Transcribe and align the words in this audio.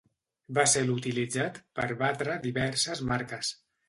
Va 0.57 0.63
ser 0.69 0.81
l'utilitzat 0.85 1.59
per 1.79 1.85
batre 1.99 2.39
diverses 2.47 3.05
marques. 3.11 3.53